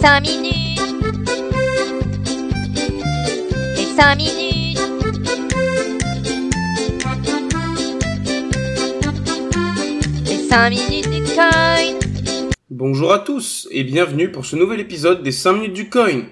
5 0.00 0.20
minutes. 0.20 0.80
Les 3.76 3.86
5 3.96 4.16
minutes. 4.16 4.78
Les 10.24 10.38
5 10.48 10.70
minutes 10.70 11.10
du 11.10 11.22
coin. 11.34 11.50
Bonjour 12.70 13.12
à 13.12 13.18
tous 13.18 13.66
et 13.72 13.82
bienvenue 13.82 14.30
pour 14.30 14.46
ce 14.46 14.54
nouvel 14.54 14.78
épisode 14.78 15.24
des 15.24 15.32
5 15.32 15.54
minutes 15.54 15.72
du 15.72 15.90
coin. 15.90 16.26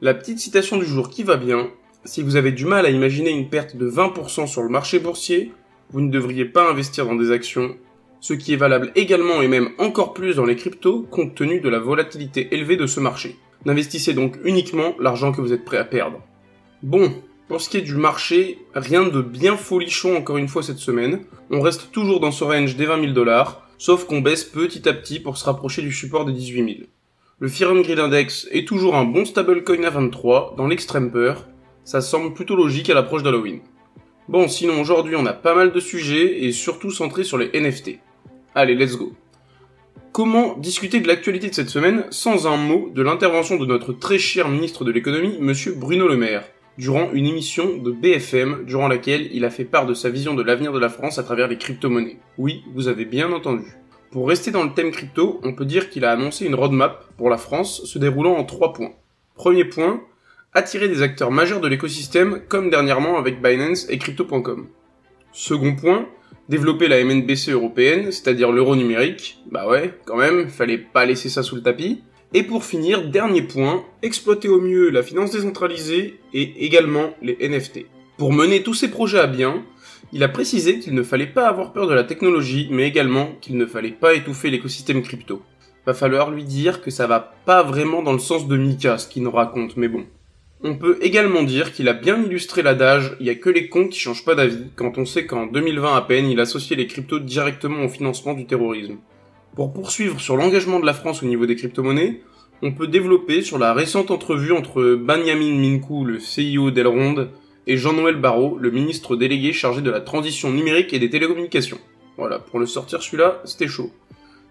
La 0.00 0.14
petite 0.14 0.38
citation 0.38 0.78
du 0.78 0.86
jour 0.86 1.10
qui 1.10 1.24
va 1.24 1.36
bien. 1.36 1.68
Si 2.06 2.22
vous 2.22 2.36
avez 2.36 2.52
du 2.52 2.64
mal 2.64 2.86
à 2.86 2.90
imaginer 2.90 3.30
une 3.30 3.50
perte 3.50 3.76
de 3.76 3.90
20% 3.90 4.46
sur 4.46 4.62
le 4.62 4.70
marché 4.70 4.98
boursier, 4.98 5.52
vous 5.90 6.00
ne 6.00 6.10
devriez 6.10 6.46
pas 6.46 6.70
investir 6.70 7.04
dans 7.04 7.16
des 7.16 7.32
actions, 7.32 7.76
ce 8.24 8.32
qui 8.32 8.54
est 8.54 8.56
valable 8.56 8.90
également 8.94 9.42
et 9.42 9.48
même 9.48 9.68
encore 9.76 10.14
plus 10.14 10.36
dans 10.36 10.46
les 10.46 10.56
cryptos 10.56 11.02
compte 11.10 11.34
tenu 11.34 11.60
de 11.60 11.68
la 11.68 11.78
volatilité 11.78 12.48
élevée 12.52 12.78
de 12.78 12.86
ce 12.86 12.98
marché. 12.98 13.36
N'investissez 13.66 14.14
donc 14.14 14.38
uniquement 14.44 14.94
l'argent 14.98 15.30
que 15.30 15.42
vous 15.42 15.52
êtes 15.52 15.66
prêt 15.66 15.76
à 15.76 15.84
perdre. 15.84 16.22
Bon, 16.82 17.12
pour 17.48 17.60
ce 17.60 17.68
qui 17.68 17.76
est 17.76 17.82
du 17.82 17.96
marché, 17.96 18.60
rien 18.74 19.02
de 19.04 19.20
bien 19.20 19.58
folichon 19.58 20.16
encore 20.16 20.38
une 20.38 20.48
fois 20.48 20.62
cette 20.62 20.78
semaine. 20.78 21.20
On 21.50 21.60
reste 21.60 21.92
toujours 21.92 22.18
dans 22.18 22.30
ce 22.30 22.44
range 22.44 22.76
des 22.76 22.86
20 22.86 23.00
000 23.02 23.12
dollars, 23.12 23.68
sauf 23.76 24.06
qu'on 24.06 24.22
baisse 24.22 24.44
petit 24.44 24.88
à 24.88 24.94
petit 24.94 25.20
pour 25.20 25.36
se 25.36 25.44
rapprocher 25.44 25.82
du 25.82 25.92
support 25.92 26.24
des 26.24 26.32
18 26.32 26.64
000. 26.64 26.88
Le 27.40 27.48
and 27.68 27.82
Greed 27.82 27.98
Index 27.98 28.48
est 28.52 28.66
toujours 28.66 28.96
un 28.96 29.04
bon 29.04 29.26
stablecoin 29.26 29.84
à 29.84 29.90
23 29.90 30.54
dans 30.56 30.66
l'extrême 30.66 31.10
peur. 31.10 31.46
Ça 31.84 32.00
semble 32.00 32.32
plutôt 32.32 32.56
logique 32.56 32.88
à 32.88 32.94
l'approche 32.94 33.22
d'Halloween. 33.22 33.60
Bon, 34.30 34.48
sinon 34.48 34.80
aujourd'hui 34.80 35.14
on 35.14 35.26
a 35.26 35.34
pas 35.34 35.54
mal 35.54 35.72
de 35.72 35.80
sujets 35.80 36.42
et 36.42 36.52
surtout 36.52 36.90
centrés 36.90 37.24
sur 37.24 37.36
les 37.36 37.50
NFT. 37.52 37.98
Allez, 38.56 38.76
let's 38.76 38.96
go. 38.96 39.12
Comment 40.12 40.56
discuter 40.56 41.00
de 41.00 41.08
l'actualité 41.08 41.48
de 41.48 41.54
cette 41.54 41.70
semaine 41.70 42.04
sans 42.10 42.46
un 42.46 42.56
mot 42.56 42.88
de 42.94 43.02
l'intervention 43.02 43.56
de 43.56 43.66
notre 43.66 43.92
très 43.92 44.16
cher 44.16 44.48
ministre 44.48 44.84
de 44.84 44.92
l'économie, 44.92 45.38
monsieur 45.40 45.74
Bruno 45.74 46.06
Le 46.06 46.16
Maire, 46.16 46.44
durant 46.78 47.10
une 47.12 47.26
émission 47.26 47.78
de 47.78 47.90
BFM 47.90 48.64
durant 48.64 48.86
laquelle 48.86 49.28
il 49.32 49.44
a 49.44 49.50
fait 49.50 49.64
part 49.64 49.86
de 49.86 49.94
sa 49.94 50.08
vision 50.08 50.34
de 50.34 50.42
l'avenir 50.44 50.72
de 50.72 50.78
la 50.78 50.88
France 50.88 51.18
à 51.18 51.24
travers 51.24 51.48
les 51.48 51.58
crypto-monnaies. 51.58 52.20
Oui, 52.38 52.62
vous 52.74 52.86
avez 52.86 53.04
bien 53.04 53.32
entendu. 53.32 53.64
Pour 54.12 54.28
rester 54.28 54.52
dans 54.52 54.62
le 54.62 54.72
thème 54.72 54.92
crypto, 54.92 55.40
on 55.42 55.52
peut 55.52 55.64
dire 55.64 55.90
qu'il 55.90 56.04
a 56.04 56.12
annoncé 56.12 56.46
une 56.46 56.54
roadmap 56.54 57.08
pour 57.16 57.30
la 57.30 57.38
France 57.38 57.84
se 57.84 57.98
déroulant 57.98 58.36
en 58.36 58.44
trois 58.44 58.72
points. 58.72 58.92
Premier 59.34 59.64
point, 59.64 60.00
attirer 60.52 60.86
des 60.86 61.02
acteurs 61.02 61.32
majeurs 61.32 61.60
de 61.60 61.66
l'écosystème 61.66 62.42
comme 62.46 62.70
dernièrement 62.70 63.18
avec 63.18 63.42
Binance 63.42 63.88
et 63.90 63.98
Crypto.com. 63.98 64.68
Second 65.32 65.74
point, 65.74 66.06
développer 66.48 66.88
la 66.88 67.02
MNBC 67.02 67.52
européenne, 67.52 68.12
c'est-à-dire 68.12 68.52
l'euro 68.52 68.76
numérique. 68.76 69.38
Bah 69.50 69.68
ouais, 69.68 69.98
quand 70.04 70.16
même, 70.16 70.48
fallait 70.48 70.78
pas 70.78 71.04
laisser 71.04 71.28
ça 71.28 71.42
sous 71.42 71.56
le 71.56 71.62
tapis. 71.62 72.02
Et 72.32 72.42
pour 72.42 72.64
finir, 72.64 73.08
dernier 73.08 73.42
point, 73.42 73.84
exploiter 74.02 74.48
au 74.48 74.60
mieux 74.60 74.90
la 74.90 75.02
finance 75.02 75.30
décentralisée 75.30 76.18
et 76.32 76.64
également 76.64 77.10
les 77.22 77.36
NFT. 77.48 77.86
Pour 78.16 78.32
mener 78.32 78.62
tous 78.62 78.74
ces 78.74 78.90
projets 78.90 79.20
à 79.20 79.26
bien, 79.26 79.64
il 80.12 80.22
a 80.22 80.28
précisé 80.28 80.78
qu'il 80.78 80.94
ne 80.94 81.02
fallait 81.02 81.26
pas 81.26 81.48
avoir 81.48 81.72
peur 81.72 81.86
de 81.86 81.94
la 81.94 82.04
technologie, 82.04 82.68
mais 82.70 82.86
également 82.86 83.30
qu'il 83.40 83.56
ne 83.56 83.66
fallait 83.66 83.90
pas 83.90 84.14
étouffer 84.14 84.50
l'écosystème 84.50 85.02
crypto. 85.02 85.42
Va 85.86 85.94
falloir 85.94 86.30
lui 86.30 86.44
dire 86.44 86.80
que 86.80 86.90
ça 86.90 87.06
va 87.06 87.20
pas 87.44 87.62
vraiment 87.62 88.02
dans 88.02 88.12
le 88.12 88.18
sens 88.18 88.48
de 88.48 88.56
Mika, 88.56 88.98
ce 88.98 89.08
qu'il 89.08 89.22
nous 89.22 89.30
raconte, 89.30 89.76
mais 89.76 89.88
bon. 89.88 90.04
On 90.66 90.76
peut 90.76 90.96
également 91.02 91.42
dire 91.42 91.74
qu'il 91.74 91.90
a 91.90 91.92
bien 91.92 92.24
illustré 92.24 92.62
l'adage 92.62 93.18
il 93.20 93.26
y 93.26 93.30
a 93.30 93.34
que 93.34 93.50
les 93.50 93.68
cons 93.68 93.86
qui 93.86 94.00
changent 94.00 94.24
pas 94.24 94.34
d'avis 94.34 94.70
quand 94.76 94.96
on 94.96 95.04
sait 95.04 95.26
qu'en 95.26 95.44
2020 95.44 95.94
à 95.94 96.00
peine 96.00 96.30
il 96.30 96.40
associait 96.40 96.74
les 96.74 96.86
cryptos 96.86 97.18
directement 97.18 97.84
au 97.84 97.88
financement 97.90 98.32
du 98.32 98.46
terrorisme. 98.46 98.96
Pour 99.54 99.74
poursuivre 99.74 100.22
sur 100.22 100.38
l'engagement 100.38 100.80
de 100.80 100.86
la 100.86 100.94
France 100.94 101.22
au 101.22 101.26
niveau 101.26 101.44
des 101.44 101.54
crypto-monnaies, 101.54 102.22
on 102.62 102.72
peut 102.72 102.86
développer 102.86 103.42
sur 103.42 103.58
la 103.58 103.74
récente 103.74 104.10
entrevue 104.10 104.52
entre 104.52 104.94
Benjamin 104.94 105.54
Minkou, 105.54 106.06
le 106.06 106.18
CIO 106.18 106.70
d'Elrond, 106.70 107.28
et 107.66 107.76
Jean-Noël 107.76 108.16
Barrot, 108.16 108.56
le 108.58 108.70
ministre 108.70 109.16
délégué 109.16 109.52
chargé 109.52 109.82
de 109.82 109.90
la 109.90 110.00
transition 110.00 110.50
numérique 110.50 110.94
et 110.94 110.98
des 110.98 111.10
télécommunications. 111.10 111.78
Voilà, 112.16 112.38
pour 112.38 112.58
le 112.58 112.64
sortir 112.64 113.02
celui-là, 113.02 113.42
c'était 113.44 113.68
chaud. 113.68 113.90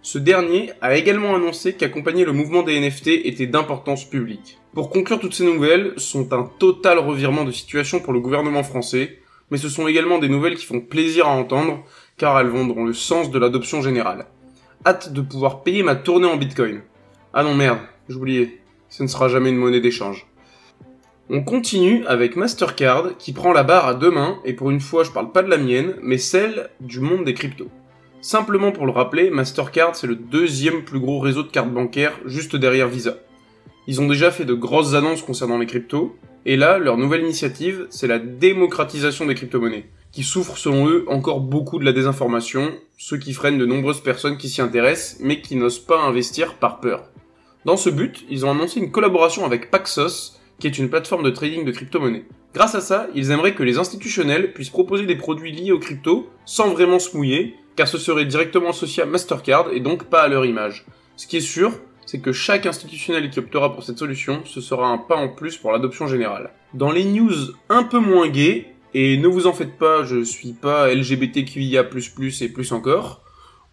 Ce 0.05 0.17
dernier 0.17 0.71
a 0.81 0.97
également 0.97 1.33
annoncé 1.33 1.71
qu'accompagner 1.71 2.25
le 2.25 2.33
mouvement 2.33 2.61
des 2.61 2.77
NFT 2.77 3.07
était 3.23 3.47
d'importance 3.47 4.03
publique. 4.03 4.59
Pour 4.73 4.89
conclure, 4.89 5.17
toutes 5.17 5.33
ces 5.33 5.45
nouvelles 5.45 5.93
sont 5.95 6.33
un 6.33 6.43
total 6.59 6.99
revirement 6.99 7.45
de 7.45 7.51
situation 7.51 8.01
pour 8.01 8.11
le 8.11 8.19
gouvernement 8.19 8.63
français, 8.63 9.19
mais 9.49 9.57
ce 9.57 9.69
sont 9.69 9.87
également 9.87 10.19
des 10.19 10.27
nouvelles 10.27 10.57
qui 10.57 10.65
font 10.65 10.81
plaisir 10.81 11.27
à 11.27 11.31
entendre, 11.31 11.85
car 12.17 12.37
elles 12.37 12.47
vont 12.47 12.67
dans 12.67 12.83
le 12.83 12.91
sens 12.91 13.31
de 13.31 13.39
l'adoption 13.39 13.81
générale. 13.81 14.25
Hâte 14.85 15.13
de 15.13 15.21
pouvoir 15.21 15.63
payer 15.63 15.83
ma 15.83 15.95
tournée 15.95 16.27
en 16.27 16.35
bitcoin. 16.35 16.81
Ah 17.33 17.43
non 17.43 17.55
merde, 17.55 17.79
j'oubliais, 18.09 18.59
ce 18.89 19.03
ne 19.03 19.07
sera 19.07 19.29
jamais 19.29 19.51
une 19.51 19.57
monnaie 19.57 19.79
d'échange. 19.79 20.27
On 21.29 21.43
continue 21.43 22.05
avec 22.07 22.35
Mastercard 22.35 23.17
qui 23.17 23.31
prend 23.31 23.53
la 23.53 23.63
barre 23.63 23.87
à 23.87 23.93
deux 23.93 24.11
mains, 24.11 24.39
et 24.43 24.51
pour 24.51 24.69
une 24.69 24.81
fois 24.81 25.05
je 25.05 25.11
parle 25.11 25.31
pas 25.31 25.43
de 25.43 25.49
la 25.49 25.57
mienne, 25.57 25.95
mais 26.01 26.17
celle 26.17 26.71
du 26.81 26.99
monde 26.99 27.23
des 27.23 27.33
cryptos. 27.33 27.69
Simplement 28.23 28.71
pour 28.71 28.85
le 28.85 28.93
rappeler, 28.93 29.29
Mastercard 29.29 29.97
c'est 29.97 30.07
le 30.07 30.15
deuxième 30.15 30.85
plus 30.85 31.01
gros 31.01 31.19
réseau 31.19 31.43
de 31.43 31.49
cartes 31.49 31.73
bancaires 31.73 32.17
juste 32.25 32.55
derrière 32.55 32.87
Visa. 32.87 33.17
Ils 33.85 33.99
ont 33.99 34.07
déjà 34.07 34.31
fait 34.31 34.45
de 34.45 34.53
grosses 34.53 34.93
annonces 34.93 35.21
concernant 35.21 35.57
les 35.57 35.65
cryptos, 35.65 36.15
et 36.45 36.55
là, 36.55 36.77
leur 36.77 36.95
nouvelle 36.95 37.23
initiative, 37.23 37.85
c'est 37.89 38.07
la 38.07 38.19
démocratisation 38.19 39.25
des 39.25 39.35
crypto-monnaies, 39.35 39.89
qui 40.13 40.23
souffre 40.23 40.57
selon 40.57 40.87
eux 40.87 41.03
encore 41.09 41.41
beaucoup 41.41 41.79
de 41.79 41.83
la 41.83 41.91
désinformation, 41.91 42.71
ce 42.97 43.15
qui 43.15 43.33
freine 43.33 43.57
de 43.57 43.65
nombreuses 43.65 43.99
personnes 43.99 44.37
qui 44.37 44.47
s'y 44.47 44.61
intéressent, 44.61 45.17
mais 45.19 45.41
qui 45.41 45.57
n'osent 45.57 45.79
pas 45.85 45.99
investir 45.99 46.53
par 46.53 46.79
peur. 46.79 47.09
Dans 47.65 47.75
ce 47.75 47.89
but, 47.89 48.23
ils 48.29 48.45
ont 48.45 48.51
annoncé 48.51 48.79
une 48.79 48.91
collaboration 48.91 49.45
avec 49.45 49.69
Paxos, 49.69 50.39
qui 50.59 50.67
est 50.67 50.77
une 50.77 50.89
plateforme 50.89 51.23
de 51.23 51.29
trading 51.29 51.65
de 51.65 51.71
crypto-monnaies. 51.73 52.23
Grâce 52.53 52.75
à 52.75 52.79
ça, 52.79 53.07
ils 53.15 53.31
aimeraient 53.31 53.55
que 53.55 53.63
les 53.63 53.79
institutionnels 53.79 54.53
puissent 54.53 54.69
proposer 54.69 55.05
des 55.05 55.17
produits 55.17 55.51
liés 55.51 55.73
aux 55.73 55.79
cryptos 55.79 56.29
sans 56.45 56.69
vraiment 56.69 56.99
se 56.99 57.17
mouiller, 57.17 57.55
car 57.75 57.87
ce 57.87 57.97
serait 57.97 58.25
directement 58.25 58.69
associé 58.69 59.03
à 59.03 59.05
Mastercard 59.05 59.71
et 59.71 59.79
donc 59.79 60.05
pas 60.05 60.23
à 60.23 60.27
leur 60.27 60.45
image. 60.45 60.85
Ce 61.15 61.27
qui 61.27 61.37
est 61.37 61.41
sûr, 61.41 61.71
c'est 62.05 62.19
que 62.19 62.31
chaque 62.31 62.65
institutionnel 62.65 63.29
qui 63.29 63.39
optera 63.39 63.73
pour 63.73 63.83
cette 63.83 63.97
solution, 63.97 64.41
ce 64.45 64.61
sera 64.61 64.87
un 64.87 64.97
pas 64.97 65.15
en 65.15 65.29
plus 65.29 65.57
pour 65.57 65.71
l'adoption 65.71 66.07
générale. 66.07 66.51
Dans 66.73 66.91
les 66.91 67.05
news 67.05 67.33
un 67.69 67.83
peu 67.83 67.99
moins 67.99 68.27
gays, 68.27 68.73
et 68.93 69.17
ne 69.17 69.27
vous 69.27 69.47
en 69.47 69.53
faites 69.53 69.77
pas, 69.77 70.03
je 70.03 70.23
suis 70.23 70.53
pas 70.53 70.93
LGBTQIA++ 70.93 71.85
et 72.41 72.49
plus 72.49 72.71
encore, 72.71 73.23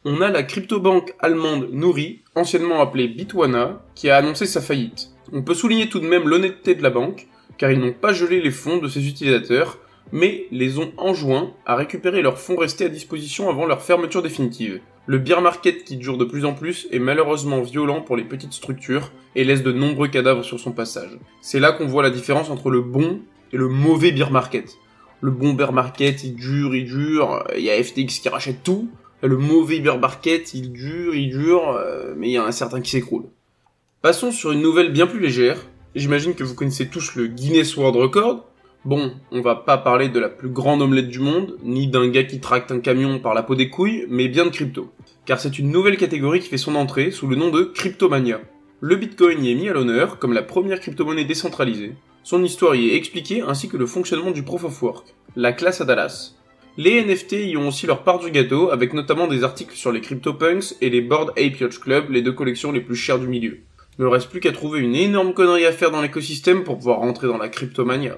on 0.04 0.22
a 0.22 0.30
la 0.30 0.42
crypto-banque 0.42 1.14
allemande 1.18 1.68
Nouri, 1.72 2.22
anciennement 2.34 2.80
appelée 2.80 3.08
Bitwana, 3.08 3.82
qui 3.94 4.08
a 4.08 4.16
annoncé 4.16 4.46
sa 4.46 4.62
faillite. 4.62 5.10
On 5.32 5.42
peut 5.42 5.54
souligner 5.54 5.90
tout 5.90 6.00
de 6.00 6.08
même 6.08 6.26
l'honnêteté 6.26 6.74
de 6.74 6.82
la 6.82 6.88
banque, 6.88 7.26
car 7.58 7.70
ils 7.70 7.78
n'ont 7.78 7.92
pas 7.92 8.14
gelé 8.14 8.40
les 8.40 8.50
fonds 8.50 8.78
de 8.78 8.88
ses 8.88 9.06
utilisateurs, 9.06 9.78
mais 10.12 10.46
les 10.50 10.78
ont 10.78 10.92
enjoints 10.96 11.52
à 11.66 11.76
récupérer 11.76 12.22
leurs 12.22 12.38
fonds 12.38 12.56
restés 12.56 12.86
à 12.86 12.88
disposition 12.88 13.48
avant 13.48 13.66
leur 13.66 13.82
fermeture 13.82 14.22
définitive. 14.22 14.80
Le 15.06 15.18
beer 15.18 15.40
market 15.40 15.84
qui 15.84 15.96
dure 15.96 16.18
de 16.18 16.24
plus 16.24 16.44
en 16.44 16.54
plus 16.54 16.86
est 16.90 16.98
malheureusement 16.98 17.62
violent 17.62 18.00
pour 18.00 18.16
les 18.16 18.24
petites 18.24 18.52
structures 18.52 19.10
et 19.34 19.44
laisse 19.44 19.62
de 19.62 19.72
nombreux 19.72 20.08
cadavres 20.08 20.44
sur 20.44 20.60
son 20.60 20.72
passage. 20.72 21.18
C'est 21.40 21.60
là 21.60 21.72
qu'on 21.72 21.86
voit 21.86 22.02
la 22.02 22.10
différence 22.10 22.50
entre 22.50 22.70
le 22.70 22.80
bon 22.80 23.20
et 23.52 23.56
le 23.56 23.68
mauvais 23.68 24.12
beer 24.12 24.30
market. 24.30 24.76
Le 25.20 25.30
bon 25.30 25.54
beer 25.54 25.72
market, 25.72 26.24
il 26.24 26.34
dure, 26.34 26.74
il 26.74 26.84
dure, 26.84 27.44
il 27.56 27.62
y 27.62 27.70
a 27.70 27.82
FTX 27.82 28.20
qui 28.20 28.28
rachète 28.28 28.62
tout. 28.62 28.88
Le 29.22 29.36
mauvais 29.36 29.80
beer 29.80 29.98
market, 29.98 30.54
il 30.54 30.72
dure, 30.72 31.14
il 31.14 31.28
dure, 31.30 31.70
euh, 31.70 32.14
mais 32.16 32.28
il 32.28 32.32
y 32.32 32.36
a 32.38 32.44
un 32.44 32.52
certain 32.52 32.80
qui 32.80 32.90
s'écroule. 32.90 33.24
Passons 34.02 34.32
sur 34.32 34.52
une 34.52 34.62
nouvelle 34.62 34.92
bien 34.92 35.06
plus 35.06 35.20
légère. 35.20 35.58
J'imagine 35.94 36.34
que 36.34 36.44
vous 36.44 36.54
connaissez 36.54 36.86
tous 36.86 37.16
le 37.16 37.26
Guinness 37.26 37.76
World 37.76 37.96
Record, 37.96 38.46
Bon, 38.86 39.12
on 39.30 39.42
va 39.42 39.56
pas 39.56 39.76
parler 39.76 40.08
de 40.08 40.18
la 40.18 40.30
plus 40.30 40.48
grande 40.48 40.80
omelette 40.80 41.08
du 41.08 41.18
monde, 41.18 41.58
ni 41.62 41.86
d'un 41.86 42.08
gars 42.08 42.24
qui 42.24 42.40
tracte 42.40 42.72
un 42.72 42.80
camion 42.80 43.18
par 43.18 43.34
la 43.34 43.42
peau 43.42 43.54
des 43.54 43.68
couilles, 43.68 44.06
mais 44.08 44.26
bien 44.28 44.46
de 44.46 44.50
crypto. 44.50 44.90
Car 45.26 45.38
c'est 45.38 45.58
une 45.58 45.70
nouvelle 45.70 45.98
catégorie 45.98 46.40
qui 46.40 46.48
fait 46.48 46.56
son 46.56 46.74
entrée 46.74 47.10
sous 47.10 47.26
le 47.26 47.36
nom 47.36 47.50
de 47.50 47.62
Cryptomania. 47.62 48.40
Le 48.80 48.96
Bitcoin 48.96 49.44
y 49.44 49.52
est 49.52 49.54
mis 49.54 49.68
à 49.68 49.74
l'honneur 49.74 50.18
comme 50.18 50.32
la 50.32 50.42
première 50.42 50.80
crypto-monnaie 50.80 51.26
décentralisée. 51.26 51.92
Son 52.22 52.42
histoire 52.42 52.74
y 52.74 52.88
est 52.88 52.96
expliquée 52.96 53.42
ainsi 53.42 53.68
que 53.68 53.76
le 53.76 53.84
fonctionnement 53.84 54.30
du 54.30 54.42
Proof 54.42 54.64
of 54.64 54.82
Work, 54.82 55.14
la 55.36 55.52
classe 55.52 55.82
à 55.82 55.84
Dallas. 55.84 56.36
Les 56.78 57.04
NFT 57.04 57.32
y 57.32 57.58
ont 57.58 57.68
aussi 57.68 57.86
leur 57.86 58.02
part 58.02 58.18
du 58.18 58.30
gâteau, 58.30 58.70
avec 58.70 58.94
notamment 58.94 59.26
des 59.26 59.44
articles 59.44 59.76
sur 59.76 59.92
les 59.92 60.00
CryptoPunks 60.00 60.76
et 60.80 60.88
les 60.88 61.02
Board 61.02 61.32
Ape 61.36 61.68
Club, 61.82 62.08
les 62.08 62.22
deux 62.22 62.32
collections 62.32 62.72
les 62.72 62.80
plus 62.80 62.96
chères 62.96 63.18
du 63.18 63.28
milieu. 63.28 63.58
Ne 63.98 64.06
reste 64.06 64.30
plus 64.30 64.40
qu'à 64.40 64.52
trouver 64.52 64.80
une 64.80 64.94
énorme 64.94 65.34
connerie 65.34 65.66
à 65.66 65.72
faire 65.72 65.90
dans 65.90 66.00
l'écosystème 66.00 66.64
pour 66.64 66.78
pouvoir 66.78 67.00
rentrer 67.00 67.26
dans 67.26 67.36
la 67.36 67.50
cryptomania. 67.50 68.16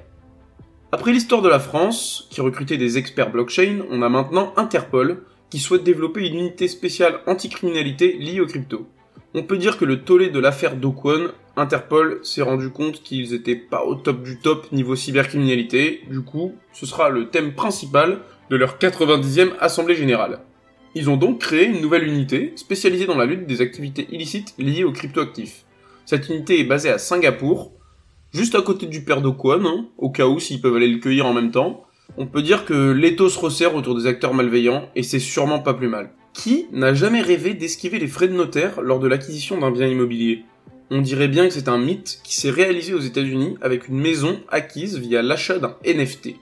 Après 0.94 1.10
l'histoire 1.10 1.40
de 1.40 1.48
la 1.48 1.58
France, 1.58 2.28
qui 2.28 2.42
recrutait 2.42 2.76
des 2.76 2.98
experts 2.98 3.32
blockchain, 3.32 3.80
on 3.90 4.02
a 4.02 4.10
maintenant 4.10 4.52
Interpol, 4.58 5.22
qui 5.48 5.58
souhaite 5.58 5.84
développer 5.84 6.26
une 6.26 6.36
unité 6.36 6.68
spéciale 6.68 7.20
anticriminalité 7.26 8.12
liée 8.18 8.40
aux 8.40 8.46
crypto. 8.46 8.86
On 9.32 9.42
peut 9.42 9.56
dire 9.56 9.78
que 9.78 9.86
le 9.86 10.02
tollé 10.02 10.28
de 10.28 10.38
l'affaire 10.38 10.76
Dokwon, 10.76 11.30
Interpol 11.56 12.20
s'est 12.22 12.42
rendu 12.42 12.68
compte 12.68 13.02
qu'ils 13.02 13.32
étaient 13.32 13.56
pas 13.56 13.84
au 13.84 13.94
top 13.94 14.22
du 14.22 14.38
top 14.38 14.70
niveau 14.70 14.94
cybercriminalité, 14.94 16.02
du 16.10 16.20
coup, 16.20 16.52
ce 16.74 16.84
sera 16.84 17.08
le 17.08 17.30
thème 17.30 17.54
principal 17.54 18.18
de 18.50 18.56
leur 18.56 18.76
90e 18.76 19.52
Assemblée 19.60 19.94
Générale. 19.94 20.40
Ils 20.94 21.08
ont 21.08 21.16
donc 21.16 21.40
créé 21.40 21.64
une 21.64 21.80
nouvelle 21.80 22.06
unité 22.06 22.52
spécialisée 22.56 23.06
dans 23.06 23.16
la 23.16 23.24
lutte 23.24 23.46
des 23.46 23.62
activités 23.62 24.08
illicites 24.12 24.52
liées 24.58 24.84
aux 24.84 24.92
cryptoactifs. 24.92 25.64
Cette 26.04 26.28
unité 26.28 26.60
est 26.60 26.64
basée 26.64 26.90
à 26.90 26.98
Singapour, 26.98 27.72
juste 28.32 28.54
à 28.54 28.62
côté 28.62 28.86
du 28.86 29.04
père 29.04 29.20
d'Okwon, 29.20 29.64
hein, 29.66 29.86
au 29.98 30.10
cas 30.10 30.26
où 30.26 30.40
s'ils 30.40 30.60
peuvent 30.60 30.76
aller 30.76 30.88
le 30.88 30.98
cueillir 30.98 31.26
en 31.26 31.34
même 31.34 31.50
temps. 31.50 31.84
On 32.16 32.26
peut 32.26 32.42
dire 32.42 32.64
que 32.64 32.90
l'étau 32.90 33.28
se 33.28 33.38
resserre 33.38 33.74
autour 33.74 33.94
des 33.94 34.06
acteurs 34.06 34.34
malveillants, 34.34 34.88
et 34.96 35.02
c'est 35.02 35.18
sûrement 35.18 35.60
pas 35.60 35.74
plus 35.74 35.88
mal. 35.88 36.12
Qui 36.34 36.66
n'a 36.72 36.94
jamais 36.94 37.20
rêvé 37.20 37.54
d'esquiver 37.54 37.98
les 37.98 38.06
frais 38.06 38.28
de 38.28 38.34
notaire 38.34 38.80
lors 38.80 38.98
de 39.00 39.08
l'acquisition 39.08 39.58
d'un 39.58 39.70
bien 39.70 39.86
immobilier? 39.86 40.44
On 40.90 41.00
dirait 41.00 41.28
bien 41.28 41.46
que 41.46 41.54
c'est 41.54 41.68
un 41.68 41.78
mythe 41.78 42.20
qui 42.22 42.36
s'est 42.36 42.50
réalisé 42.50 42.92
aux 42.92 43.00
États-Unis 43.00 43.56
avec 43.62 43.88
une 43.88 43.98
maison 43.98 44.40
acquise 44.48 44.98
via 44.98 45.22
l'achat 45.22 45.58
d'un 45.58 45.76
NFT. 45.86 46.34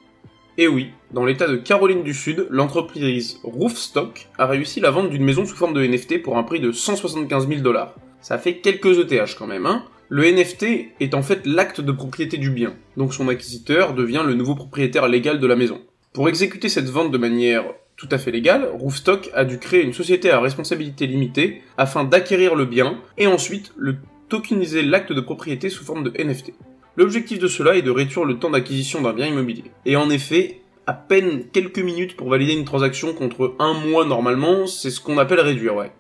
Et 0.59 0.67
oui, 0.67 0.89
dans 1.13 1.25
l'état 1.25 1.47
de 1.47 1.57
Caroline 1.57 2.03
du 2.03 2.15
Sud, 2.15 2.47
l'entreprise 2.51 3.39
Roofstock 3.45 4.29
a 4.39 4.47
réussi 4.47 4.81
la 4.81 4.91
vente 4.91 5.11
d'une 5.11 5.25
maison 5.25 5.45
sous 5.45 5.55
forme 5.55 5.75
de 5.75 5.85
NFT 5.85 6.23
pour 6.23 6.37
un 6.37 6.43
prix 6.43 6.61
de 6.61 6.73
175 6.73 7.49
000 7.49 7.61
dollars. 7.61 7.95
Ça 8.21 8.39
fait 8.39 8.59
quelques 8.59 8.99
ETH 8.99 9.37
quand 9.39 9.47
même, 9.47 9.67
hein 9.67 9.85
le 10.13 10.25
NFT 10.25 10.91
est 10.99 11.15
en 11.15 11.23
fait 11.23 11.47
l'acte 11.47 11.81
de 11.81 11.93
propriété 11.93 12.37
du 12.37 12.51
bien, 12.51 12.75
donc 12.97 13.15
son 13.15 13.29
acquisiteur 13.29 13.95
devient 13.95 14.25
le 14.27 14.35
nouveau 14.35 14.57
propriétaire 14.57 15.07
légal 15.07 15.39
de 15.39 15.47
la 15.47 15.55
maison. 15.55 15.81
Pour 16.13 16.29
exécuter 16.29 16.69
cette 16.69 16.91
vente 16.91 17.13
de 17.13 17.19
manière 17.19 17.65
tout 17.97 18.09
à 18.11 18.19
fait 18.19 18.33
légale, 18.33 18.69
Roofstock 18.75 19.31
a 19.35 19.45
dû 19.45 19.61
créer 19.61 19.85
une 19.85 19.93
société 19.93 20.33
à 20.33 20.41
responsabilité 20.41 21.07
limitée 21.07 21.63
afin 21.79 22.03
d'acquérir 22.03 22.57
le 22.57 22.65
bien 22.65 22.99
et 23.19 23.29
ensuite 23.29 23.73
le 23.77 23.99
tokeniser 24.29 24.83
l'acte 24.83 25.13
de 25.13 25.21
propriété 25.21 25.71
sous 25.71 25.85
forme 25.85 26.03
de 26.03 26.13
NFT. 26.21 26.55
L'objectif 26.97 27.39
de 27.39 27.47
cela 27.47 27.77
est 27.77 27.83
de 27.83 27.93
réduire 27.93 28.25
le 28.25 28.37
temps 28.37 28.51
d'acquisition 28.51 29.03
d'un 29.03 29.13
bien 29.13 29.29
immobilier. 29.29 29.71
Et 29.87 29.95
en 29.95 30.11
effet, 30.11 30.61
à 30.89 30.93
peine 30.93 31.45
quelques 31.53 31.79
minutes 31.79 32.17
pour 32.17 32.31
valider 32.31 32.55
une 32.55 32.65
transaction 32.65 33.15
contre 33.15 33.55
un 33.61 33.75
mois 33.75 34.05
normalement, 34.05 34.67
c'est 34.67 34.91
ce 34.91 35.01
qu'on 35.01 35.19
appelle 35.19 35.41
réduire, 35.41 35.77
ouais. 35.77 35.93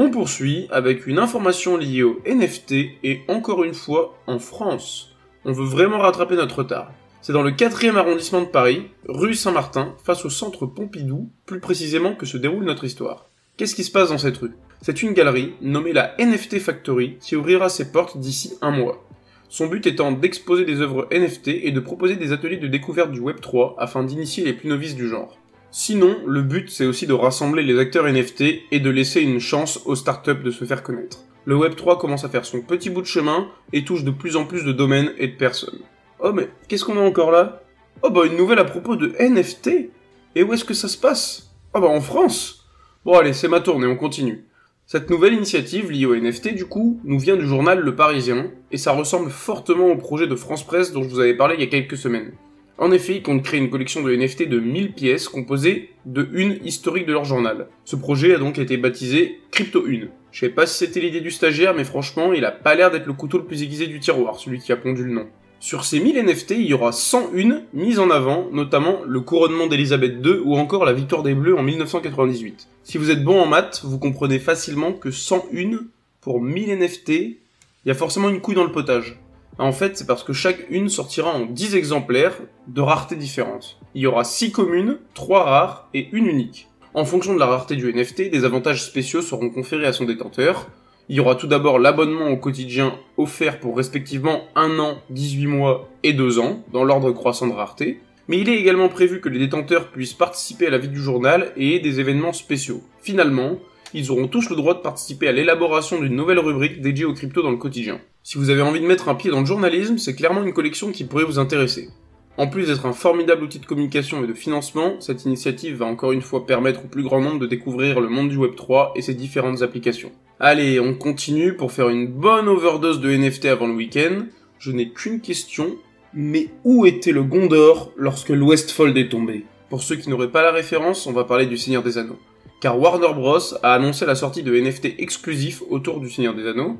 On 0.00 0.10
poursuit 0.10 0.68
avec 0.70 1.08
une 1.08 1.18
information 1.18 1.76
liée 1.76 2.04
au 2.04 2.22
NFT 2.24 2.72
et 3.02 3.22
encore 3.26 3.64
une 3.64 3.74
fois 3.74 4.16
en 4.28 4.38
France. 4.38 5.16
On 5.44 5.50
veut 5.50 5.64
vraiment 5.64 5.98
rattraper 5.98 6.36
notre 6.36 6.58
retard. 6.58 6.92
C'est 7.20 7.32
dans 7.32 7.42
le 7.42 7.50
4 7.50 7.96
arrondissement 7.96 8.42
de 8.42 8.46
Paris, 8.46 8.92
rue 9.08 9.34
Saint-Martin, 9.34 9.96
face 10.04 10.24
au 10.24 10.30
centre 10.30 10.66
Pompidou, 10.66 11.32
plus 11.46 11.58
précisément 11.58 12.14
que 12.14 12.26
se 12.26 12.36
déroule 12.36 12.64
notre 12.64 12.84
histoire. 12.84 13.28
Qu'est-ce 13.56 13.74
qui 13.74 13.82
se 13.82 13.90
passe 13.90 14.10
dans 14.10 14.18
cette 14.18 14.36
rue? 14.36 14.52
C'est 14.82 15.02
une 15.02 15.14
galerie 15.14 15.54
nommée 15.62 15.92
la 15.92 16.14
NFT 16.20 16.60
Factory 16.60 17.16
qui 17.20 17.34
ouvrira 17.34 17.68
ses 17.68 17.90
portes 17.90 18.18
d'ici 18.18 18.54
un 18.62 18.70
mois. 18.70 19.04
Son 19.48 19.66
but 19.66 19.84
étant 19.84 20.12
d'exposer 20.12 20.64
des 20.64 20.80
œuvres 20.80 21.08
NFT 21.10 21.48
et 21.48 21.72
de 21.72 21.80
proposer 21.80 22.14
des 22.14 22.30
ateliers 22.30 22.58
de 22.58 22.68
découverte 22.68 23.10
du 23.10 23.20
Web3 23.20 23.74
afin 23.78 24.04
d'initier 24.04 24.44
les 24.44 24.52
plus 24.52 24.68
novices 24.68 24.94
du 24.94 25.08
genre. 25.08 25.36
Sinon, 25.70 26.16
le 26.26 26.40
but 26.42 26.70
c'est 26.70 26.86
aussi 26.86 27.06
de 27.06 27.12
rassembler 27.12 27.62
les 27.62 27.78
acteurs 27.78 28.10
NFT 28.10 28.44
et 28.70 28.80
de 28.80 28.90
laisser 28.90 29.20
une 29.20 29.38
chance 29.38 29.80
aux 29.84 29.96
startups 29.96 30.42
de 30.42 30.50
se 30.50 30.64
faire 30.64 30.82
connaître. 30.82 31.18
Le 31.44 31.56
Web3 31.56 31.98
commence 31.98 32.24
à 32.24 32.30
faire 32.30 32.46
son 32.46 32.62
petit 32.62 32.88
bout 32.88 33.02
de 33.02 33.06
chemin 33.06 33.48
et 33.74 33.84
touche 33.84 34.04
de 34.04 34.10
plus 34.10 34.36
en 34.36 34.46
plus 34.46 34.64
de 34.64 34.72
domaines 34.72 35.12
et 35.18 35.28
de 35.28 35.36
personnes. 35.36 35.80
Oh 36.20 36.32
mais 36.32 36.48
qu'est-ce 36.68 36.84
qu'on 36.86 36.98
a 36.98 37.02
encore 37.06 37.30
là? 37.30 37.62
Oh 38.02 38.10
bah 38.10 38.22
une 38.24 38.36
nouvelle 38.36 38.58
à 38.60 38.64
propos 38.64 38.96
de 38.96 39.14
NFT 39.20 39.90
Et 40.36 40.42
où 40.42 40.52
est-ce 40.54 40.64
que 40.64 40.74
ça 40.74 40.88
se 40.88 40.96
passe? 40.96 41.50
Oh 41.74 41.80
bah 41.80 41.88
en 41.88 42.00
France 42.00 42.66
Bon 43.04 43.14
allez, 43.18 43.34
c'est 43.34 43.48
ma 43.48 43.60
tournée, 43.60 43.86
on 43.86 43.96
continue. 43.96 44.46
Cette 44.86 45.10
nouvelle 45.10 45.34
initiative 45.34 45.90
liée 45.90 46.06
au 46.06 46.16
NFT 46.16 46.54
du 46.54 46.64
coup 46.64 46.98
nous 47.04 47.18
vient 47.18 47.36
du 47.36 47.46
journal 47.46 47.80
Le 47.80 47.94
Parisien 47.94 48.50
et 48.72 48.78
ça 48.78 48.92
ressemble 48.92 49.30
fortement 49.30 49.88
au 49.88 49.96
projet 49.96 50.26
de 50.26 50.34
France 50.34 50.66
Presse 50.66 50.92
dont 50.92 51.02
je 51.02 51.08
vous 51.08 51.20
avais 51.20 51.36
parlé 51.36 51.56
il 51.56 51.60
y 51.60 51.64
a 51.64 51.70
quelques 51.70 51.98
semaines. 51.98 52.32
En 52.80 52.92
effet, 52.92 53.16
ils 53.16 53.22
comptent 53.22 53.42
créer 53.42 53.58
une 53.58 53.70
collection 53.70 54.02
de 54.02 54.14
NFT 54.14 54.48
de 54.48 54.60
1000 54.60 54.92
pièces 54.92 55.28
composées 55.28 55.90
de 56.06 56.28
une 56.32 56.58
historique 56.64 57.06
de 57.06 57.12
leur 57.12 57.24
journal. 57.24 57.66
Ce 57.84 57.96
projet 57.96 58.36
a 58.36 58.38
donc 58.38 58.56
été 58.58 58.76
baptisé 58.76 59.40
Crypto 59.50 59.84
1. 59.84 60.06
Je 60.30 60.40
sais 60.40 60.48
pas 60.48 60.64
si 60.64 60.78
c'était 60.78 61.00
l'idée 61.00 61.20
du 61.20 61.32
stagiaire, 61.32 61.74
mais 61.74 61.82
franchement, 61.82 62.32
il 62.32 62.44
a 62.44 62.52
pas 62.52 62.76
l'air 62.76 62.92
d'être 62.92 63.06
le 63.06 63.14
couteau 63.14 63.38
le 63.38 63.44
plus 63.44 63.64
aiguisé 63.64 63.88
du 63.88 63.98
tiroir, 63.98 64.38
celui 64.38 64.60
qui 64.60 64.70
a 64.70 64.76
pondu 64.76 65.02
le 65.02 65.12
nom. 65.12 65.26
Sur 65.58 65.84
ces 65.84 65.98
1000 65.98 66.24
NFT, 66.24 66.52
il 66.52 66.66
y 66.66 66.74
aura 66.74 66.92
101 66.92 67.62
mises 67.72 67.98
en 67.98 68.10
avant, 68.10 68.48
notamment 68.52 69.00
le 69.04 69.20
couronnement 69.22 69.66
d'Elisabeth 69.66 70.24
II 70.24 70.38
ou 70.44 70.56
encore 70.56 70.84
la 70.84 70.92
victoire 70.92 71.24
des 71.24 71.34
Bleus 71.34 71.58
en 71.58 71.64
1998. 71.64 72.68
Si 72.84 72.96
vous 72.96 73.10
êtes 73.10 73.24
bon 73.24 73.40
en 73.40 73.46
maths, 73.46 73.80
vous 73.82 73.98
comprenez 73.98 74.38
facilement 74.38 74.92
que 74.92 75.10
101 75.10 75.80
pour 76.20 76.40
1000 76.40 76.78
NFT, 76.78 77.08
il 77.08 77.38
y 77.86 77.90
a 77.90 77.94
forcément 77.94 78.28
une 78.28 78.40
couille 78.40 78.54
dans 78.54 78.62
le 78.62 78.70
potage. 78.70 79.18
En 79.58 79.72
fait, 79.72 79.98
c'est 79.98 80.06
parce 80.06 80.22
que 80.22 80.32
chaque 80.32 80.66
une 80.70 80.88
sortira 80.88 81.34
en 81.34 81.44
10 81.44 81.74
exemplaires 81.74 82.38
de 82.68 82.80
raretés 82.80 83.16
différentes. 83.16 83.80
Il 83.94 84.02
y 84.02 84.06
aura 84.06 84.22
6 84.22 84.52
communes, 84.52 84.98
3 85.14 85.42
rares 85.42 85.88
et 85.94 86.08
une 86.12 86.26
unique. 86.26 86.68
En 86.94 87.04
fonction 87.04 87.34
de 87.34 87.40
la 87.40 87.46
rareté 87.46 87.74
du 87.74 87.92
NFT, 87.92 88.30
des 88.30 88.44
avantages 88.44 88.84
spéciaux 88.84 89.20
seront 89.20 89.50
conférés 89.50 89.86
à 89.86 89.92
son 89.92 90.04
détenteur. 90.04 90.68
Il 91.08 91.16
y 91.16 91.20
aura 91.20 91.34
tout 91.34 91.48
d'abord 91.48 91.80
l'abonnement 91.80 92.28
au 92.28 92.36
quotidien 92.36 92.94
offert 93.16 93.58
pour 93.58 93.76
respectivement 93.76 94.42
1 94.54 94.78
an, 94.78 94.98
18 95.10 95.46
mois 95.46 95.88
et 96.04 96.12
2 96.12 96.38
ans, 96.38 96.62
dans 96.72 96.84
l'ordre 96.84 97.10
croissant 97.10 97.48
de 97.48 97.52
rareté. 97.52 98.00
Mais 98.28 98.38
il 98.38 98.48
est 98.48 98.60
également 98.60 98.88
prévu 98.88 99.20
que 99.20 99.28
les 99.28 99.40
détenteurs 99.40 99.88
puissent 99.90 100.12
participer 100.12 100.68
à 100.68 100.70
la 100.70 100.78
vie 100.78 100.88
du 100.88 101.00
journal 101.00 101.52
et 101.56 101.80
des 101.80 101.98
événements 101.98 102.32
spéciaux. 102.32 102.82
Finalement, 103.00 103.58
ils 103.92 104.12
auront 104.12 104.28
tous 104.28 104.50
le 104.50 104.56
droit 104.56 104.74
de 104.74 104.80
participer 104.80 105.28
à 105.28 105.32
l'élaboration 105.32 105.98
d'une 105.98 106.14
nouvelle 106.14 106.38
rubrique 106.38 106.80
dédiée 106.80 107.06
aux 107.06 107.14
crypto 107.14 107.42
dans 107.42 107.50
le 107.50 107.56
quotidien. 107.56 108.00
Si 108.22 108.36
vous 108.36 108.50
avez 108.50 108.62
envie 108.62 108.80
de 108.80 108.86
mettre 108.86 109.08
un 109.08 109.14
pied 109.14 109.30
dans 109.30 109.40
le 109.40 109.46
journalisme, 109.46 109.96
c'est 109.96 110.14
clairement 110.14 110.42
une 110.42 110.52
collection 110.52 110.92
qui 110.92 111.04
pourrait 111.04 111.24
vous 111.24 111.38
intéresser. 111.38 111.88
En 112.36 112.46
plus 112.46 112.66
d'être 112.66 112.86
un 112.86 112.92
formidable 112.92 113.42
outil 113.42 113.58
de 113.58 113.66
communication 113.66 114.22
et 114.22 114.26
de 114.28 114.34
financement, 114.34 115.00
cette 115.00 115.24
initiative 115.24 115.78
va 115.78 115.86
encore 115.86 116.12
une 116.12 116.22
fois 116.22 116.46
permettre 116.46 116.84
au 116.84 116.88
plus 116.88 117.02
grand 117.02 117.20
nombre 117.20 117.40
de 117.40 117.46
découvrir 117.46 118.00
le 118.00 118.08
monde 118.08 118.28
du 118.28 118.38
Web3 118.38 118.92
et 118.94 119.02
ses 119.02 119.14
différentes 119.14 119.62
applications. 119.62 120.12
Allez, 120.38 120.78
on 120.78 120.94
continue 120.94 121.54
pour 121.54 121.72
faire 121.72 121.88
une 121.88 122.06
bonne 122.06 122.48
overdose 122.48 123.00
de 123.00 123.10
NFT 123.10 123.46
avant 123.46 123.66
le 123.66 123.74
week-end. 123.74 124.26
Je 124.60 124.70
n'ai 124.70 124.90
qu'une 124.90 125.20
question, 125.20 125.76
mais 126.14 126.48
où 126.62 126.86
était 126.86 127.10
le 127.10 127.24
Gondor 127.24 127.92
lorsque 127.96 128.28
l'Westfold 128.28 128.96
est 128.96 129.08
tombé? 129.08 129.44
Pour 129.68 129.82
ceux 129.82 129.96
qui 129.96 130.08
n'auraient 130.08 130.30
pas 130.30 130.42
la 130.42 130.52
référence, 130.52 131.06
on 131.06 131.12
va 131.12 131.24
parler 131.24 131.46
du 131.46 131.56
Seigneur 131.56 131.82
des 131.82 131.98
Anneaux. 131.98 132.18
Car 132.60 132.78
Warner 132.78 133.14
Bros 133.14 133.54
a 133.62 133.74
annoncé 133.74 134.06
la 134.06 134.14
sortie 134.14 134.42
de 134.42 134.54
NFT 134.54 134.94
exclusifs 134.98 135.62
autour 135.70 135.98
du 135.98 136.08
Seigneur 136.08 136.34
des 136.34 136.46
Anneaux, 136.46 136.76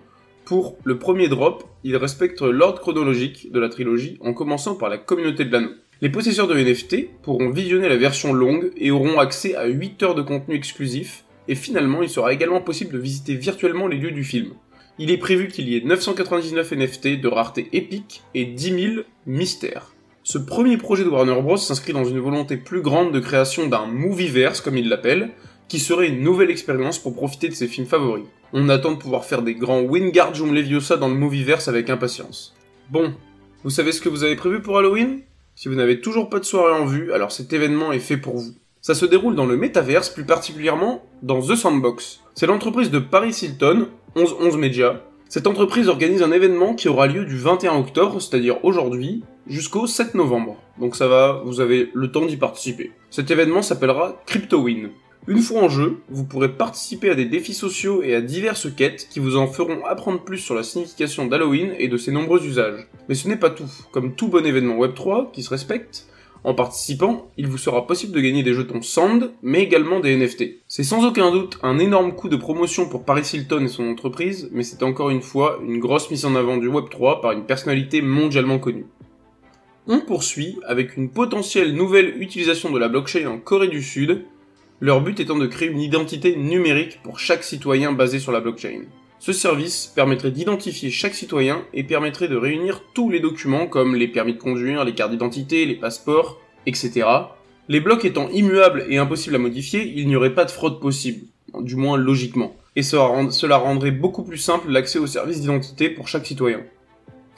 pour 0.48 0.78
le 0.82 0.98
premier 0.98 1.28
drop, 1.28 1.62
il 1.84 1.94
respecte 1.98 2.40
l'ordre 2.40 2.80
chronologique 2.80 3.52
de 3.52 3.60
la 3.60 3.68
trilogie 3.68 4.16
en 4.22 4.32
commençant 4.32 4.76
par 4.76 4.88
la 4.88 4.96
communauté 4.96 5.44
de 5.44 5.52
l'anneau. 5.52 5.72
Les 6.00 6.08
possesseurs 6.08 6.48
de 6.48 6.58
NFT 6.58 7.20
pourront 7.20 7.50
visionner 7.50 7.86
la 7.86 7.98
version 7.98 8.32
longue 8.32 8.72
et 8.78 8.90
auront 8.90 9.18
accès 9.18 9.54
à 9.56 9.66
8 9.66 10.02
heures 10.02 10.14
de 10.14 10.22
contenu 10.22 10.54
exclusif, 10.54 11.26
et 11.48 11.54
finalement 11.54 12.00
il 12.00 12.08
sera 12.08 12.32
également 12.32 12.62
possible 12.62 12.94
de 12.94 12.98
visiter 12.98 13.34
virtuellement 13.34 13.88
les 13.88 13.98
lieux 13.98 14.10
du 14.10 14.24
film. 14.24 14.54
Il 14.98 15.10
est 15.10 15.18
prévu 15.18 15.48
qu'il 15.48 15.68
y 15.68 15.76
ait 15.76 15.84
999 15.84 16.72
NFT 16.72 17.20
de 17.20 17.28
rareté 17.28 17.68
épique 17.74 18.22
et 18.34 18.46
10 18.46 18.92
000 18.94 19.02
mystères. 19.26 19.92
Ce 20.22 20.38
premier 20.38 20.78
projet 20.78 21.04
de 21.04 21.10
Warner 21.10 21.42
Bros 21.42 21.58
s'inscrit 21.58 21.92
dans 21.92 22.06
une 22.06 22.20
volonté 22.20 22.56
plus 22.56 22.80
grande 22.80 23.12
de 23.12 23.20
création 23.20 23.66
d'un 23.66 23.84
movieverse 23.84 24.62
comme 24.62 24.78
il 24.78 24.88
l'appelle, 24.88 25.28
qui 25.68 25.78
serait 25.78 26.08
une 26.08 26.22
nouvelle 26.22 26.50
expérience 26.50 26.98
pour 26.98 27.14
profiter 27.14 27.48
de 27.48 27.54
ses 27.54 27.68
films 27.68 27.86
favoris. 27.86 28.24
On 28.52 28.68
attend 28.68 28.92
de 28.92 28.96
pouvoir 28.96 29.24
faire 29.24 29.42
des 29.42 29.54
grands 29.54 29.82
Wingardium 29.82 30.54
Leviosa 30.54 30.96
dans 30.96 31.08
le 31.08 31.14
Movieverse 31.14 31.68
avec 31.68 31.90
impatience. 31.90 32.54
Bon, 32.90 33.12
vous 33.62 33.70
savez 33.70 33.92
ce 33.92 34.00
que 34.00 34.08
vous 34.08 34.24
avez 34.24 34.36
prévu 34.36 34.62
pour 34.62 34.78
Halloween? 34.78 35.20
Si 35.54 35.68
vous 35.68 35.74
n'avez 35.74 36.00
toujours 36.00 36.30
pas 36.30 36.38
de 36.38 36.44
soirée 36.44 36.80
en 36.80 36.86
vue, 36.86 37.12
alors 37.12 37.32
cet 37.32 37.52
événement 37.52 37.92
est 37.92 37.98
fait 37.98 38.16
pour 38.16 38.36
vous. 38.36 38.54
Ça 38.80 38.94
se 38.94 39.04
déroule 39.04 39.34
dans 39.34 39.44
le 39.44 39.56
métaverse, 39.56 40.08
plus 40.08 40.24
particulièrement 40.24 41.04
dans 41.22 41.42
The 41.42 41.56
Sandbox. 41.56 42.20
C'est 42.34 42.46
l'entreprise 42.46 42.90
de 42.90 43.00
Paris 43.00 43.36
Hilton, 43.42 43.88
1111 44.16 44.56
Media. 44.56 45.02
Cette 45.28 45.46
entreprise 45.46 45.88
organise 45.88 46.22
un 46.22 46.32
événement 46.32 46.74
qui 46.74 46.88
aura 46.88 47.06
lieu 47.06 47.24
du 47.24 47.36
21 47.36 47.76
octobre, 47.76 48.22
c'est-à-dire 48.22 48.64
aujourd'hui, 48.64 49.24
jusqu'au 49.46 49.86
7 49.86 50.14
novembre. 50.14 50.56
Donc 50.80 50.96
ça 50.96 51.08
va, 51.08 51.42
vous 51.44 51.60
avez 51.60 51.90
le 51.92 52.10
temps 52.10 52.24
d'y 52.24 52.36
participer. 52.36 52.92
Cet 53.10 53.30
événement 53.30 53.60
s'appellera 53.60 54.22
CryptoWin. 54.26 54.90
Une 55.26 55.42
fois 55.42 55.62
en 55.62 55.68
jeu, 55.68 55.98
vous 56.08 56.24
pourrez 56.24 56.52
participer 56.52 57.10
à 57.10 57.14
des 57.14 57.26
défis 57.26 57.52
sociaux 57.52 58.02
et 58.02 58.14
à 58.14 58.20
diverses 58.20 58.68
quêtes 58.74 59.08
qui 59.10 59.20
vous 59.20 59.36
en 59.36 59.46
feront 59.46 59.84
apprendre 59.84 60.22
plus 60.22 60.38
sur 60.38 60.54
la 60.54 60.62
signification 60.62 61.26
d'Halloween 61.26 61.74
et 61.78 61.88
de 61.88 61.96
ses 61.96 62.12
nombreux 62.12 62.46
usages. 62.46 62.86
Mais 63.08 63.14
ce 63.14 63.28
n'est 63.28 63.36
pas 63.36 63.50
tout. 63.50 63.70
Comme 63.92 64.14
tout 64.14 64.28
bon 64.28 64.46
événement 64.46 64.78
Web3 64.78 65.30
qui 65.32 65.42
se 65.42 65.50
respecte, 65.50 66.06
en 66.44 66.54
participant, 66.54 67.30
il 67.36 67.48
vous 67.48 67.58
sera 67.58 67.86
possible 67.86 68.12
de 68.12 68.20
gagner 68.20 68.42
des 68.42 68.54
jetons 68.54 68.80
Sand, 68.80 69.32
mais 69.42 69.62
également 69.62 70.00
des 70.00 70.16
NFT. 70.16 70.62
C'est 70.68 70.84
sans 70.84 71.04
aucun 71.04 71.30
doute 71.30 71.58
un 71.62 71.78
énorme 71.78 72.14
coup 72.14 72.28
de 72.28 72.36
promotion 72.36 72.88
pour 72.88 73.04
Paris 73.04 73.28
Hilton 73.32 73.64
et 73.64 73.68
son 73.68 73.88
entreprise, 73.88 74.48
mais 74.52 74.62
c'est 74.62 74.82
encore 74.82 75.10
une 75.10 75.22
fois 75.22 75.58
une 75.62 75.78
grosse 75.78 76.10
mise 76.10 76.24
en 76.24 76.36
avant 76.36 76.56
du 76.56 76.70
Web3 76.70 77.20
par 77.20 77.32
une 77.32 77.44
personnalité 77.44 78.02
mondialement 78.02 78.58
connue. 78.58 78.86
On 79.86 80.00
poursuit 80.00 80.58
avec 80.66 80.96
une 80.96 81.10
potentielle 81.10 81.74
nouvelle 81.74 82.20
utilisation 82.22 82.70
de 82.70 82.78
la 82.78 82.88
blockchain 82.88 83.26
en 83.26 83.38
Corée 83.38 83.68
du 83.68 83.82
Sud, 83.82 84.24
leur 84.80 85.00
but 85.00 85.18
étant 85.20 85.36
de 85.36 85.46
créer 85.46 85.68
une 85.68 85.80
identité 85.80 86.36
numérique 86.36 87.00
pour 87.02 87.18
chaque 87.18 87.42
citoyen 87.42 87.92
basée 87.92 88.20
sur 88.20 88.32
la 88.32 88.40
blockchain. 88.40 88.82
Ce 89.18 89.32
service 89.32 89.92
permettrait 89.94 90.30
d'identifier 90.30 90.90
chaque 90.90 91.14
citoyen 91.14 91.64
et 91.74 91.82
permettrait 91.82 92.28
de 92.28 92.36
réunir 92.36 92.82
tous 92.94 93.10
les 93.10 93.18
documents 93.18 93.66
comme 93.66 93.96
les 93.96 94.06
permis 94.06 94.34
de 94.34 94.38
conduire, 94.38 94.84
les 94.84 94.94
cartes 94.94 95.10
d'identité, 95.10 95.66
les 95.66 95.74
passeports, 95.74 96.40
etc. 96.66 97.06
Les 97.68 97.80
blocs 97.80 98.04
étant 98.04 98.28
immuables 98.28 98.86
et 98.88 98.98
impossibles 98.98 99.34
à 99.34 99.40
modifier, 99.40 99.92
il 99.96 100.06
n'y 100.06 100.14
aurait 100.14 100.34
pas 100.34 100.44
de 100.44 100.50
fraude 100.50 100.80
possible, 100.80 101.26
du 101.60 101.74
moins 101.74 101.96
logiquement. 101.96 102.54
et 102.76 102.82
cela 102.82 103.56
rendrait 103.56 103.90
beaucoup 103.90 104.22
plus 104.22 104.38
simple 104.38 104.70
l'accès 104.70 105.00
au 105.00 105.08
service 105.08 105.40
d'identité 105.40 105.90
pour 105.90 106.06
chaque 106.06 106.26
citoyen. 106.26 106.60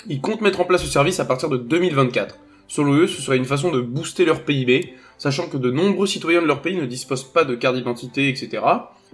Ils 0.07 0.21
comptent 0.21 0.43
mettre 0.43 0.61
en 0.61 0.65
place 0.65 0.83
ce 0.83 0.89
service 0.89 1.19
à 1.19 1.25
partir 1.25 1.49
de 1.49 1.57
2024. 1.57 2.39
Selon 2.71 2.95
eux, 2.95 3.09
ce 3.09 3.21
serait 3.21 3.37
une 3.37 3.45
façon 3.45 3.73
de 3.73 3.81
booster 3.81 4.25
leur 4.25 4.45
PIB, 4.45 4.95
sachant 5.19 5.49
que 5.49 5.57
de 5.57 5.73
nombreux 5.73 6.07
citoyens 6.07 6.41
de 6.41 6.47
leur 6.47 6.63
pays 6.63 6.77
ne 6.77 6.87
disposent 6.87 7.25
pas 7.25 7.43
de 7.43 7.57
carte 7.57 7.75
d'identité, 7.75 8.29
etc. 8.29 8.63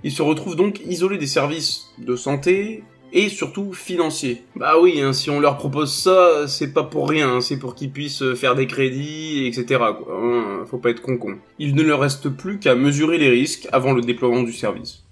Ils 0.05 0.13
se 0.13 0.21
retrouvent 0.21 0.57
donc 0.57 0.83
isolés 0.87 1.17
des 1.17 1.27
services 1.27 1.87
de 1.97 2.17
santé, 2.17 2.85
et 3.15 3.31
surtout 3.31 3.73
financiers. 3.73 4.43
Bah 4.57 4.75
oui, 4.79 5.01
hein, 5.01 5.15
si 5.15 5.31
on 5.31 5.41
leur 5.41 5.57
propose 5.57 5.91
ça, 5.91 6.47
c'est 6.47 6.75
pas 6.75 6.83
pour 6.83 7.09
rien, 7.09 7.37
hein, 7.37 7.41
c'est 7.41 7.59
pour 7.59 7.75
qu'ils 7.75 7.91
puissent 7.91 8.35
faire 8.35 8.55
des 8.55 8.67
crédits, 8.67 9.47
etc. 9.47 9.81
Hein, 10.11 10.65
faut 10.67 10.77
pas 10.77 10.91
être 10.91 11.01
con-con. 11.01 11.39
Il 11.59 11.75
ne 11.75 11.83
leur 11.83 12.01
reste 12.01 12.29
plus 12.29 12.59
qu'à 12.59 12.75
mesurer 12.75 13.17
les 13.17 13.31
risques 13.31 13.69
avant 13.73 13.95
le 13.95 14.03
déploiement 14.03 14.43
du 14.43 14.53
service. 14.53 15.03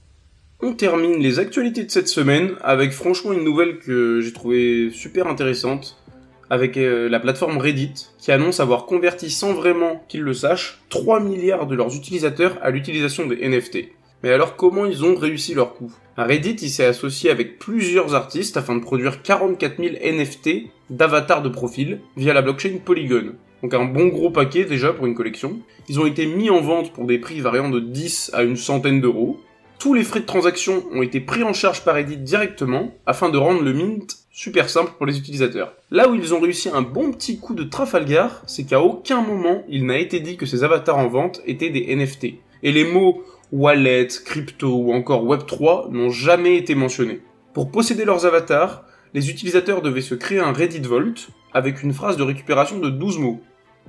On 0.60 0.74
termine 0.74 1.18
les 1.18 1.38
actualités 1.38 1.84
de 1.84 1.90
cette 1.90 2.08
semaine 2.08 2.56
avec 2.62 2.92
franchement 2.92 3.32
une 3.32 3.44
nouvelle 3.44 3.78
que 3.78 4.20
j'ai 4.20 4.34
trouvée 4.34 4.90
super 4.90 5.26
intéressante 5.26 5.96
avec 6.50 6.76
euh, 6.76 7.08
la 7.08 7.20
plateforme 7.20 7.58
Reddit 7.58 8.08
qui 8.18 8.32
annonce 8.32 8.60
avoir 8.60 8.86
converti 8.86 9.30
sans 9.30 9.52
vraiment 9.52 10.04
qu'ils 10.08 10.22
le 10.22 10.34
sachent 10.34 10.80
3 10.90 11.20
milliards 11.20 11.66
de 11.66 11.74
leurs 11.74 11.94
utilisateurs 11.94 12.58
à 12.62 12.70
l'utilisation 12.70 13.26
des 13.26 13.48
NFT. 13.48 13.88
Mais 14.22 14.32
alors 14.32 14.56
comment 14.56 14.86
ils 14.86 15.04
ont 15.04 15.14
réussi 15.14 15.54
leur 15.54 15.74
coup? 15.74 15.92
Reddit 16.16 16.68
s'est 16.68 16.86
associé 16.86 17.30
avec 17.30 17.58
plusieurs 17.58 18.14
artistes 18.14 18.56
afin 18.56 18.76
de 18.76 18.80
produire 18.80 19.22
44 19.22 19.76
000 19.78 19.96
NFT 20.02 20.70
d'avatars 20.90 21.42
de 21.42 21.48
profil 21.48 22.00
via 22.16 22.32
la 22.32 22.40
blockchain 22.40 22.78
Polygon. 22.84 23.34
Donc 23.62 23.74
un 23.74 23.84
bon 23.84 24.06
gros 24.06 24.30
paquet 24.30 24.64
déjà 24.64 24.92
pour 24.92 25.06
une 25.06 25.14
collection. 25.14 25.58
Ils 25.88 26.00
ont 26.00 26.06
été 26.06 26.26
mis 26.26 26.50
en 26.50 26.60
vente 26.60 26.92
pour 26.92 27.06
des 27.06 27.18
prix 27.18 27.40
variant 27.40 27.68
de 27.68 27.80
10 27.80 28.30
à 28.34 28.42
une 28.42 28.56
centaine 28.56 29.00
d'euros. 29.00 29.40
Tous 29.78 29.92
les 29.92 30.04
frais 30.04 30.20
de 30.20 30.26
transaction 30.26 30.84
ont 30.92 31.02
été 31.02 31.20
pris 31.20 31.42
en 31.42 31.52
charge 31.52 31.84
par 31.84 31.96
Reddit 31.96 32.16
directement 32.16 32.94
afin 33.06 33.28
de 33.28 33.36
rendre 33.36 33.62
le 33.62 33.72
mint 33.72 34.23
super 34.34 34.68
simple 34.68 34.90
pour 34.98 35.06
les 35.06 35.16
utilisateurs. 35.16 35.74
Là 35.92 36.08
où 36.08 36.14
ils 36.16 36.34
ont 36.34 36.40
réussi 36.40 36.68
un 36.68 36.82
bon 36.82 37.12
petit 37.12 37.38
coup 37.38 37.54
de 37.54 37.62
Trafalgar, 37.62 38.42
c'est 38.46 38.64
qu'à 38.64 38.80
aucun 38.80 39.22
moment 39.22 39.62
il 39.68 39.86
n'a 39.86 39.96
été 39.96 40.18
dit 40.18 40.36
que 40.36 40.44
ces 40.44 40.64
avatars 40.64 40.98
en 40.98 41.06
vente 41.06 41.40
étaient 41.46 41.70
des 41.70 41.94
NFT. 41.94 42.24
Et 42.64 42.72
les 42.72 42.84
mots 42.84 43.22
wallet, 43.52 44.08
crypto 44.24 44.74
ou 44.74 44.92
encore 44.92 45.24
Web3 45.24 45.92
n'ont 45.92 46.10
jamais 46.10 46.56
été 46.56 46.74
mentionnés. 46.74 47.20
Pour 47.52 47.70
posséder 47.70 48.04
leurs 48.04 48.26
avatars, 48.26 48.84
les 49.14 49.30
utilisateurs 49.30 49.82
devaient 49.82 50.00
se 50.00 50.16
créer 50.16 50.40
un 50.40 50.52
Reddit 50.52 50.80
Vault 50.80 51.30
avec 51.52 51.84
une 51.84 51.92
phrase 51.92 52.16
de 52.16 52.24
récupération 52.24 52.80
de 52.80 52.90
12 52.90 53.18
mots. 53.18 53.40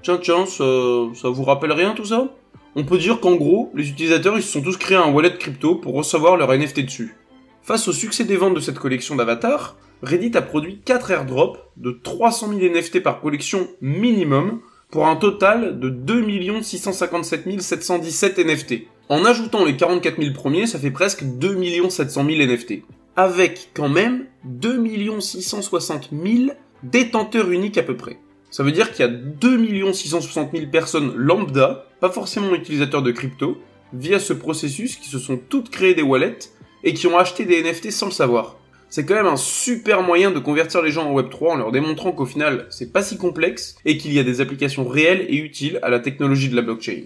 Tiens, 0.03 0.19
tiens, 0.21 0.45
ça, 0.45 0.63
vous 0.63 1.43
rappelle 1.43 1.71
rien 1.71 1.95
tout 1.95 2.05
ça? 2.05 2.35
On 2.75 2.83
peut 2.83 2.99
dire 2.99 3.19
qu'en 3.19 3.35
gros, 3.35 3.71
les 3.73 3.89
utilisateurs 3.89 4.37
ils 4.37 4.43
se 4.43 4.51
sont 4.51 4.61
tous 4.61 4.77
créés 4.77 4.97
un 4.97 5.11
wallet 5.11 5.35
crypto 5.39 5.73
pour 5.73 5.95
recevoir 5.95 6.37
leur 6.37 6.55
NFT 6.55 6.81
dessus. 6.81 7.15
Face 7.63 7.87
au 7.87 7.93
succès 7.93 8.25
des 8.25 8.37
ventes 8.37 8.53
de 8.53 8.59
cette 8.59 8.77
collection 8.77 9.15
d'avatars, 9.15 9.75
Reddit 10.03 10.31
a 10.35 10.41
produit 10.41 10.79
4 10.83 11.11
airdrops 11.11 11.59
de 11.77 11.91
300 11.91 12.49
000 12.59 12.73
NFT 12.73 13.01
par 13.01 13.21
collection 13.21 13.67
minimum 13.81 14.59
pour 14.91 15.07
un 15.07 15.15
total 15.15 15.79
de 15.79 15.89
2 15.89 16.61
657 16.61 17.61
717 17.61 18.39
NFT. 18.39 18.73
En 19.09 19.25
ajoutant 19.25 19.65
les 19.65 19.77
44 19.77 20.21
000 20.21 20.33
premiers, 20.33 20.67
ça 20.67 20.79
fait 20.79 20.91
presque 20.91 21.23
2 21.23 21.89
700 21.89 22.25
000 22.25 22.43
NFT. 22.43 22.83
Avec 23.15 23.69
quand 23.73 23.89
même 23.89 24.25
2 24.45 25.19
660 25.19 26.09
000 26.11 26.51
détenteurs 26.83 27.49
uniques 27.51 27.77
à 27.77 27.83
peu 27.83 27.95
près. 27.95 28.19
Ça 28.51 28.63
veut 28.63 28.71
dire 28.71 28.91
qu'il 28.91 29.05
y 29.05 29.09
a 29.09 29.11
2 29.11 29.93
660 29.93 30.51
000 30.53 30.67
personnes 30.71 31.13
lambda, 31.15 31.87
pas 31.99 32.09
forcément 32.09 32.53
utilisateurs 32.53 33.01
de 33.01 33.11
crypto, 33.11 33.57
via 33.93 34.19
ce 34.19 34.33
processus 34.33 34.95
qui 34.97 35.09
se 35.09 35.19
sont 35.19 35.37
toutes 35.37 35.69
créées 35.69 35.95
des 35.95 36.01
wallets 36.01 36.39
et 36.83 36.93
qui 36.93 37.07
ont 37.07 37.17
acheté 37.17 37.45
des 37.45 37.63
NFT 37.63 37.91
sans 37.91 38.07
le 38.07 38.11
savoir. 38.11 38.57
C'est 38.89 39.05
quand 39.05 39.15
même 39.15 39.25
un 39.25 39.37
super 39.37 40.03
moyen 40.03 40.31
de 40.31 40.39
convertir 40.39 40.81
les 40.81 40.91
gens 40.91 41.09
en 41.09 41.19
Web3 41.19 41.51
en 41.51 41.55
leur 41.57 41.71
démontrant 41.71 42.11
qu'au 42.11 42.25
final 42.25 42.67
c'est 42.69 42.93
pas 42.93 43.03
si 43.03 43.17
complexe 43.17 43.75
et 43.85 43.97
qu'il 43.97 44.13
y 44.13 44.19
a 44.19 44.23
des 44.23 44.41
applications 44.41 44.87
réelles 44.87 45.25
et 45.27 45.37
utiles 45.37 45.79
à 45.81 45.89
la 45.89 45.99
technologie 45.99 46.49
de 46.49 46.55
la 46.55 46.61
blockchain. 46.61 47.03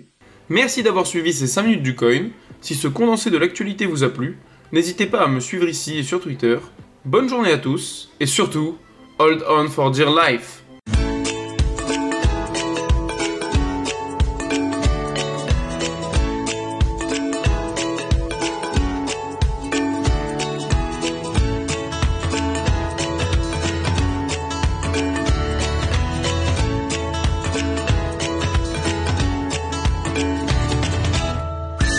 Merci 0.49 0.83
d'avoir 0.83 1.07
suivi 1.07 1.33
ces 1.33 1.47
5 1.47 1.63
minutes 1.63 1.83
du 1.83 1.95
coin. 1.95 2.29
Si 2.61 2.75
ce 2.75 2.87
condensé 2.87 3.29
de 3.29 3.37
l'actualité 3.37 3.85
vous 3.85 4.03
a 4.03 4.09
plu, 4.09 4.37
n'hésitez 4.71 5.05
pas 5.05 5.21
à 5.21 5.27
me 5.27 5.39
suivre 5.39 5.67
ici 5.67 5.97
et 5.97 6.03
sur 6.03 6.19
Twitter. 6.19 6.57
Bonne 7.05 7.29
journée 7.29 7.51
à 7.51 7.57
tous 7.57 8.11
et 8.19 8.25
surtout, 8.25 8.77
hold 9.17 9.43
on 9.49 9.67
for 9.67 9.91
dear 9.91 10.09
life 10.09 10.63